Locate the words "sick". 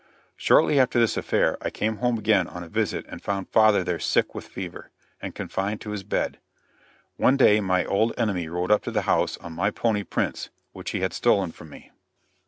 3.99-4.33